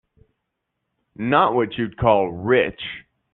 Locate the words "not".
1.15-1.53